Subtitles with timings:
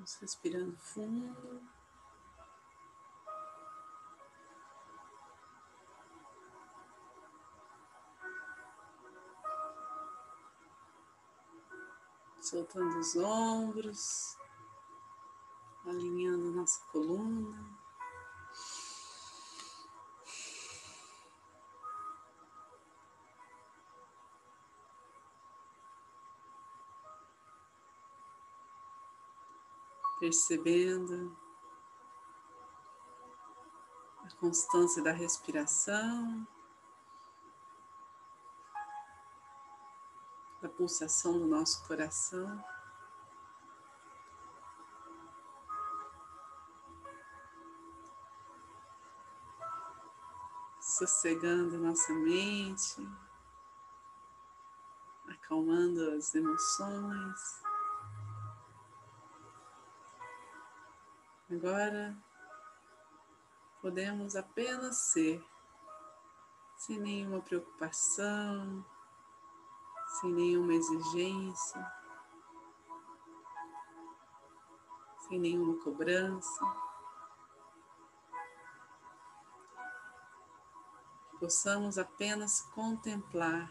[0.00, 1.60] Vamos respirando fundo.
[12.40, 14.38] Soltando os ombros,
[15.84, 17.79] alinhando nossa coluna.
[30.20, 31.34] Percebendo
[34.22, 36.46] a constância da respiração,
[40.60, 42.62] da pulsação do nosso coração.
[50.78, 53.08] Sossegando nossa mente,
[55.26, 57.69] acalmando as emoções.
[61.52, 62.16] Agora
[63.82, 65.44] podemos apenas ser,
[66.76, 68.86] sem nenhuma preocupação,
[70.20, 71.92] sem nenhuma exigência,
[75.26, 76.64] sem nenhuma cobrança.
[81.40, 83.68] Possamos apenas contemplar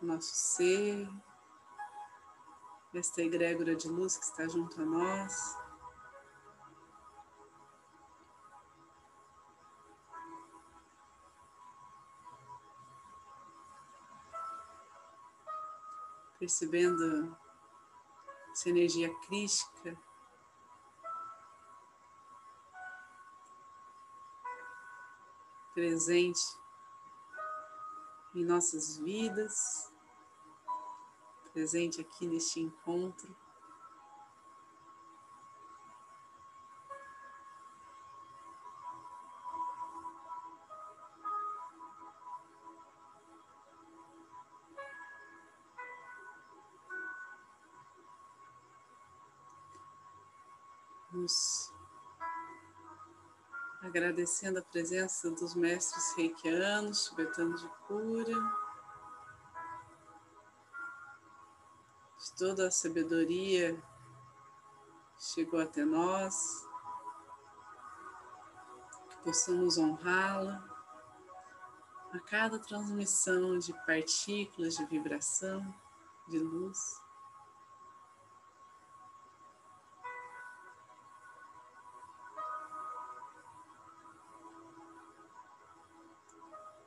[0.00, 1.10] nosso ser,
[2.98, 5.58] esta egrégora de luz que está junto a nós.
[16.38, 17.36] Percebendo
[18.52, 19.98] essa energia crística
[25.74, 26.40] presente
[28.34, 29.95] em nossas vidas
[31.56, 33.34] presente aqui neste encontro.
[51.10, 51.72] Nos
[53.80, 58.65] agradecendo a presença dos mestres reikianos, tibetanos de cura.
[62.36, 63.82] Toda a sabedoria
[65.18, 66.66] chegou até nós,
[69.10, 70.64] que possamos honrá-la
[72.12, 75.74] a cada transmissão de partículas de vibração,
[76.28, 77.02] de luz.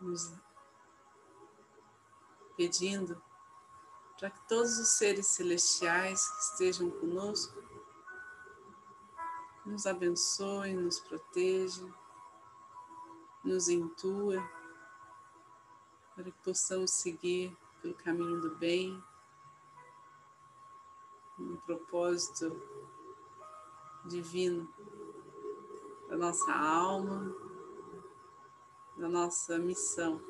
[0.00, 0.32] Nos
[2.56, 3.27] pedindo
[4.18, 7.62] para que todos os seres celestiais que estejam conosco
[9.64, 11.94] nos abençoem, nos protejam,
[13.44, 14.42] nos intua,
[16.16, 19.00] para que possamos seguir pelo caminho do bem,
[21.38, 22.60] no propósito
[24.06, 24.68] divino
[26.08, 27.32] da nossa alma,
[28.96, 30.20] da nossa missão.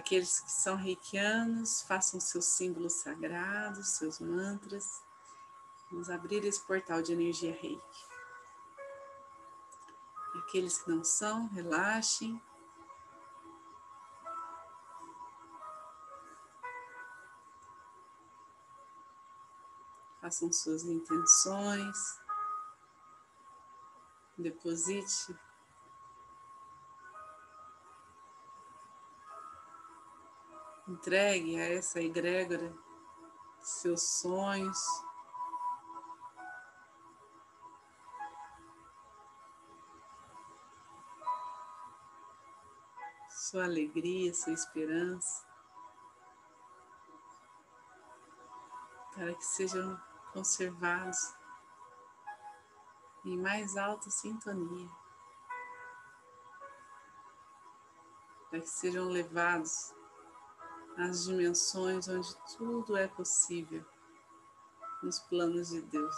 [0.00, 5.02] Aqueles que são reikianos, façam seus símbolos sagrados, seus mantras.
[5.90, 8.10] Vamos abrir esse portal de energia reiki.
[10.38, 12.42] Aqueles que não são, relaxem.
[20.20, 21.96] Façam suas intenções.
[24.38, 25.36] Deposite
[31.00, 32.76] Entregue a essa egrégora
[33.62, 34.78] seus sonhos.
[43.30, 45.46] Sua alegria, sua esperança,
[49.14, 49.98] para que sejam
[50.34, 51.34] conservados
[53.24, 54.90] em mais alta sintonia,
[58.50, 59.98] para que sejam levados
[61.02, 63.84] as dimensões onde tudo é possível
[65.02, 66.14] nos planos de Deus.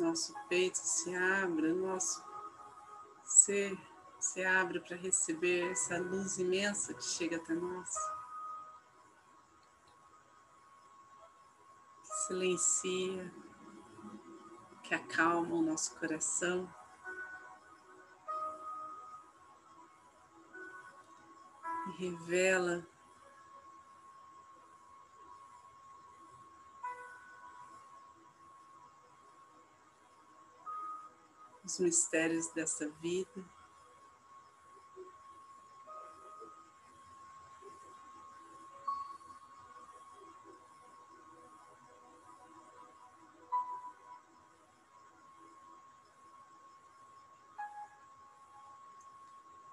[0.00, 2.24] Nosso peito se abre, nosso
[3.22, 3.78] ser
[4.18, 7.90] se abre para receber essa luz imensa que chega até nós.
[12.02, 13.34] Que silencia,
[14.84, 16.66] que acalma o nosso coração.
[21.88, 22.86] E revela
[31.70, 33.44] os mistérios dessa vida.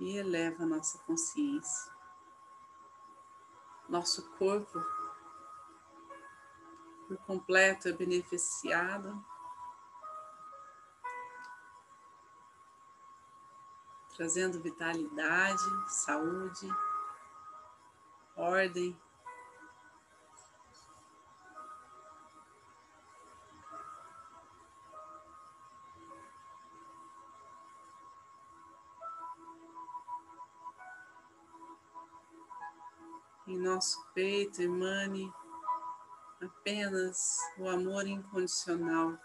[0.00, 1.92] E eleva nossa consciência.
[3.88, 4.80] Nosso corpo
[7.06, 9.22] por completo é beneficiado
[14.16, 16.68] trazendo vitalidade, saúde,
[18.36, 18.96] ordem.
[33.46, 35.32] Em nosso peito emane
[36.40, 39.18] apenas o amor incondicional.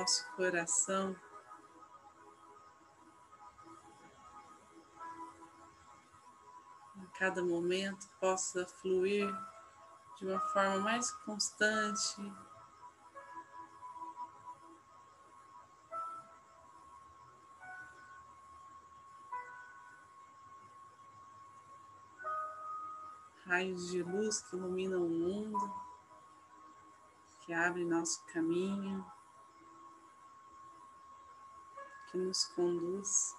[0.00, 1.14] Nosso coração.
[6.96, 9.30] A cada momento possa fluir
[10.18, 12.32] de uma forma mais constante.
[23.44, 25.74] Raios de luz que iluminam o mundo,
[27.40, 29.04] que abrem nosso caminho
[32.10, 33.36] que nos conduz.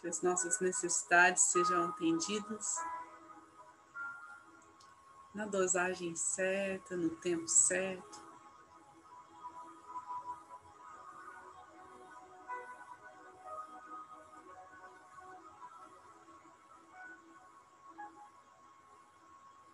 [0.00, 2.76] Que as nossas necessidades sejam atendidas
[5.34, 8.33] na dosagem certa, no tempo certo.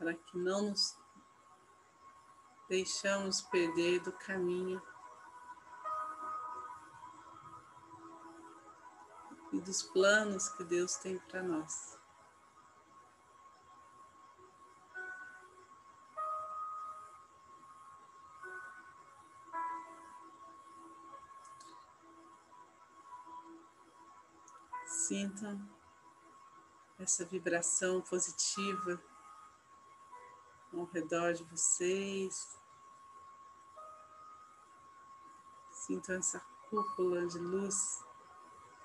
[0.00, 0.98] Para que não nos
[2.70, 4.82] deixamos perder do caminho
[9.52, 12.00] e dos planos que Deus tem para nós.
[24.86, 25.68] Sintam
[26.98, 29.09] essa vibração positiva
[30.72, 32.58] ao redor de vocês.
[35.70, 38.04] Sintam essa cúpula de luz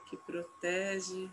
[0.05, 1.31] que protege,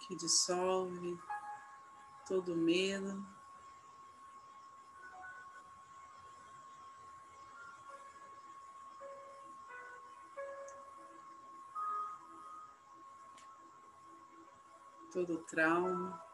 [0.00, 1.18] que dissolve
[2.26, 3.24] todo medo.
[15.12, 16.31] Todo trauma.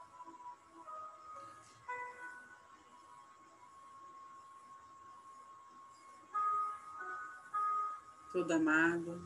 [8.38, 9.20] Toda mágoa.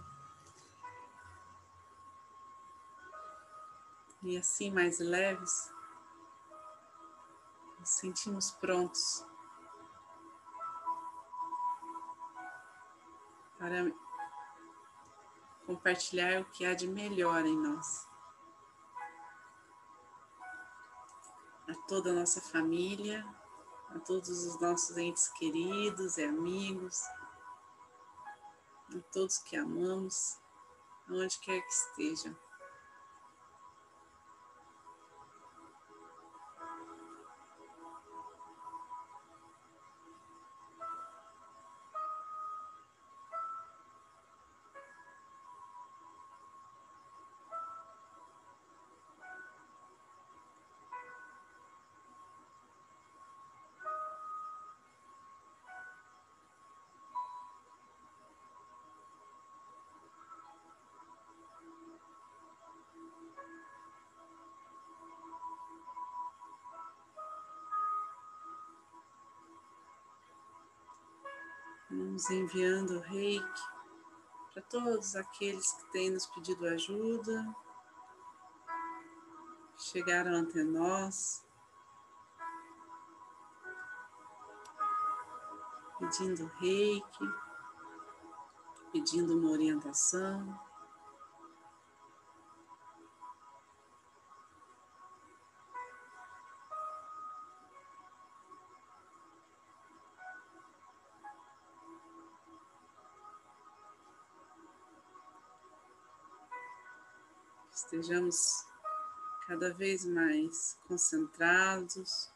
[4.22, 5.70] E assim mais leves,
[7.78, 9.26] nos sentimos prontos
[13.58, 13.92] para
[15.66, 18.08] compartilhar o que há de melhor em nós.
[21.68, 23.26] A toda a nossa família,
[23.90, 27.02] a todos os nossos entes queridos e amigos
[28.98, 30.38] a todos que amamos,
[31.08, 32.36] onde quer que estejam.
[71.94, 73.62] Vamos enviando o reiki
[74.50, 77.54] para todos aqueles que têm nos pedido ajuda,
[79.76, 81.44] chegaram até nós,
[85.98, 87.28] pedindo reiki,
[88.90, 90.71] pedindo uma orientação.
[107.92, 108.66] Estejamos
[109.46, 112.32] cada vez mais concentrados.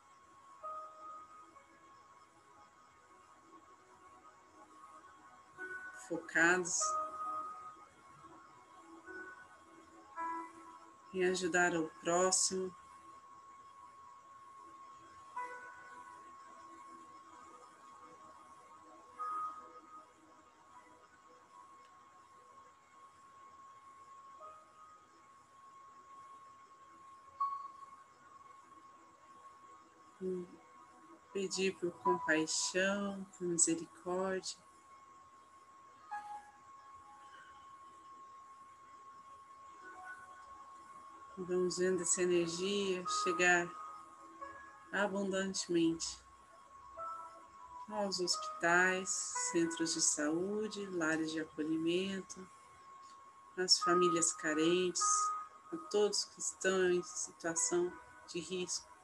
[6.07, 6.79] Focados
[11.15, 12.73] em ajudar o próximo.
[31.33, 34.59] Pedir por compaixão, por misericórdia.
[41.37, 43.69] Vamos vendo essa energia chegar
[44.91, 46.19] abundantemente
[47.91, 49.09] aos hospitais,
[49.53, 52.47] centros de saúde, lares de acolhimento,
[53.57, 55.03] às famílias carentes,
[55.73, 57.93] a todos que estão em situação
[58.29, 58.96] de risco.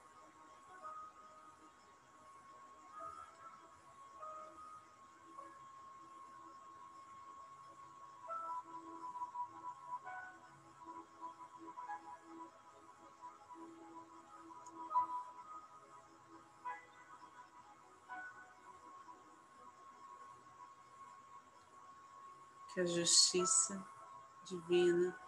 [22.87, 23.85] Justiça
[24.45, 25.19] divina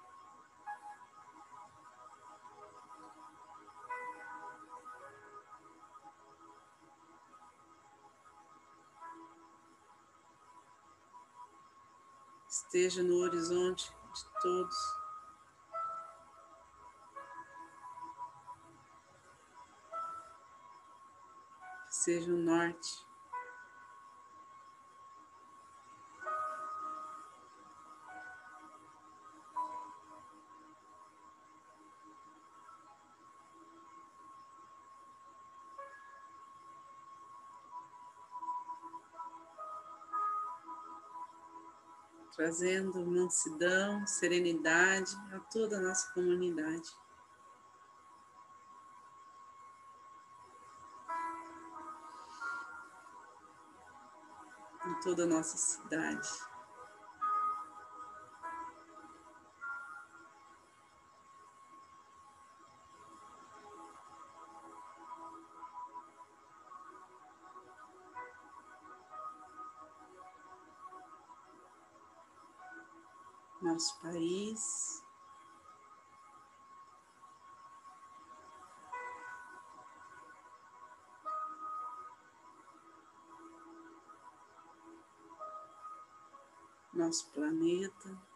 [12.74, 14.76] esteja no horizonte de todos.
[21.88, 23.06] Seja o norte
[42.44, 46.90] trazendo mansidão, serenidade a toda a nossa comunidade.
[54.86, 56.28] Em toda a nossa cidade.
[73.74, 75.02] Nosso país.
[86.92, 88.33] Nosso planeta.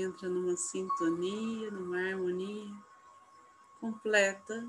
[0.00, 2.74] Entra numa sintonia, numa harmonia
[3.80, 4.66] completa.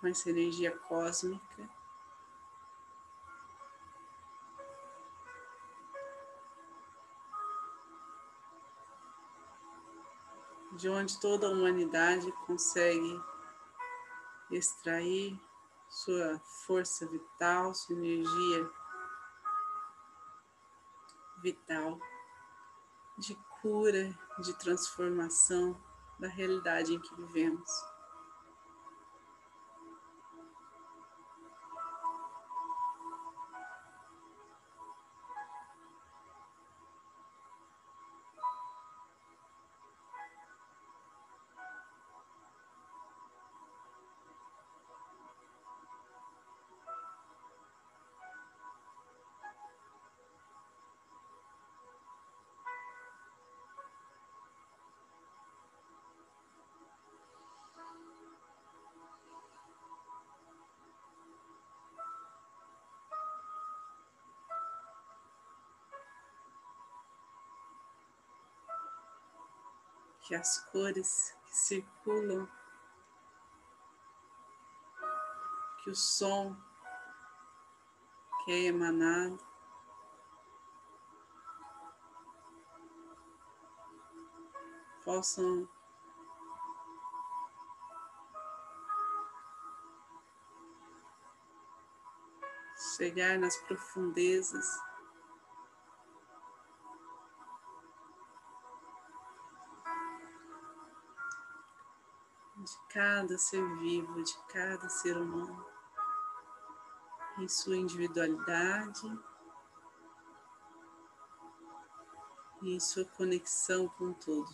[0.00, 1.68] Com essa energia cósmica.
[10.72, 13.18] De onde toda a humanidade consegue
[14.50, 15.40] extrair
[15.88, 18.70] sua força vital, sua energia
[21.42, 21.98] vital
[23.18, 25.76] de cura, de transformação
[26.18, 27.70] da realidade em que vivemos.
[70.26, 72.48] Que as cores que circulam,
[75.84, 76.56] que o som
[78.44, 79.38] que é emanado
[85.04, 85.68] possam
[92.96, 94.66] chegar nas profundezas
[102.66, 105.64] de cada ser vivo, de cada ser humano,
[107.38, 109.06] em sua individualidade,
[112.60, 114.50] em sua conexão com todo.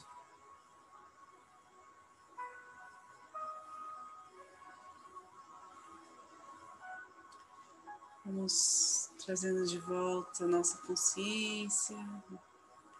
[8.27, 11.97] Vamos trazendo de volta a nossa consciência,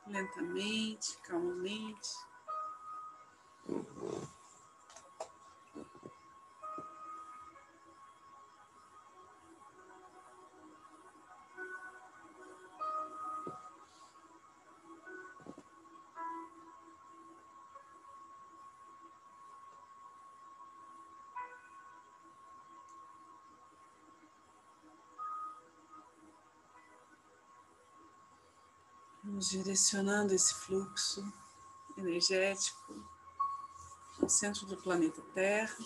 [0.07, 2.11] lentamente, calmamente.
[3.67, 4.42] Vamos
[29.49, 31.25] direcionando esse fluxo
[31.97, 32.95] energético
[34.19, 35.77] no centro do planeta Terra.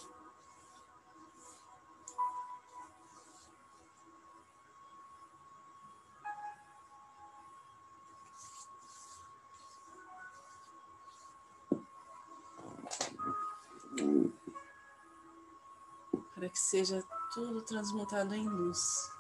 [16.34, 19.15] Para que seja tudo transmutado em luz.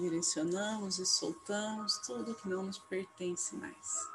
[0.00, 4.08] Direcionamos e soltamos tudo que não nos pertence mais.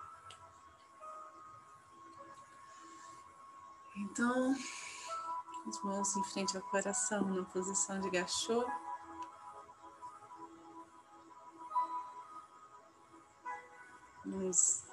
[3.95, 4.55] Então,
[5.67, 8.65] as mãos em frente ao coração, na posição de gachô.
[14.25, 14.83] Vamos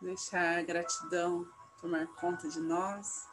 [0.00, 1.48] deixar a gratidão
[1.80, 3.28] tomar conta de nós.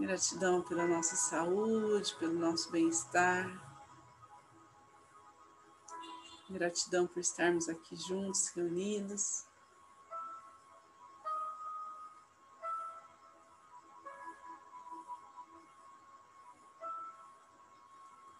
[0.00, 3.46] Gratidão pela nossa saúde, pelo nosso bem-estar.
[6.48, 9.44] Gratidão por estarmos aqui juntos, reunidos.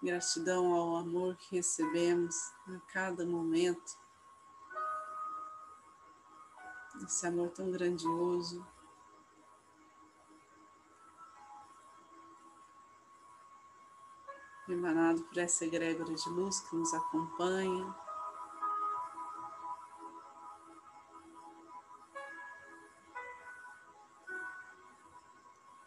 [0.02, 2.34] Gratidão ao amor que recebemos
[2.68, 3.98] a cada momento.
[7.04, 8.66] Esse amor tão grandioso.
[14.72, 17.94] Emanado por essa egrégora de luz que nos acompanha.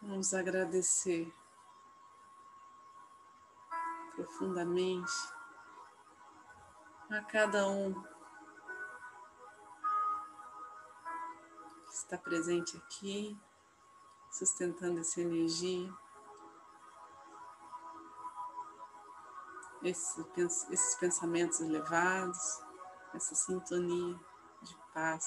[0.02, 1.34] Vamos agradecer
[4.16, 5.12] profundamente
[7.10, 7.94] a cada um
[11.86, 13.38] que está presente aqui,
[14.32, 15.94] sustentando essa energia.
[19.84, 22.62] Esses pensamentos elevados,
[23.14, 24.20] essa sintonia
[24.62, 25.26] de paz.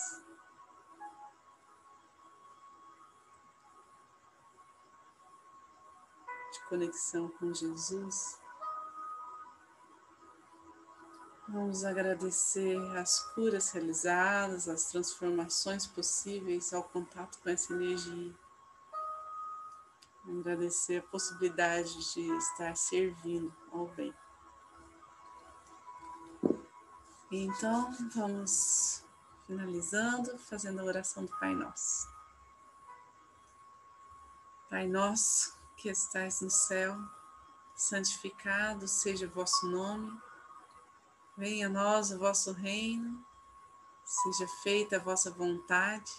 [6.53, 8.40] De conexão com Jesus.
[11.49, 18.35] Vamos agradecer as curas realizadas, as transformações possíveis ao contato com essa energia.
[20.29, 24.12] Agradecer a possibilidade de estar servindo ao bem.
[27.31, 29.03] Então, vamos
[29.49, 32.09] finalizando, fazendo a oração do Pai Nosso.
[34.71, 36.97] Pai nosso que estais no céu,
[37.75, 40.17] santificado seja o vosso nome,
[41.37, 43.25] venha a nós o vosso reino,
[44.05, 46.12] seja feita a vossa vontade,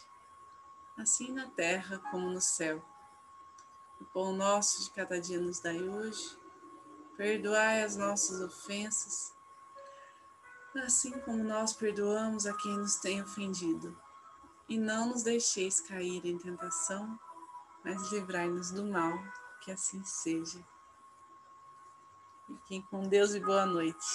[0.98, 2.84] assim na terra como no céu.
[4.02, 6.38] O pão nosso de cada dia nos dai hoje,
[7.16, 9.37] perdoai as nossas ofensas,
[10.76, 13.98] assim como nós perdoamos a quem nos tem ofendido.
[14.70, 17.18] E não nos deixeis cair em tentação,
[17.84, 19.18] mas livrai-nos do mal,
[19.62, 20.64] que assim seja.
[22.46, 24.06] Fiquem com Deus e boa noite.